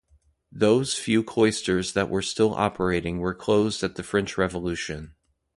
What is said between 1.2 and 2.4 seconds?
cloisters that were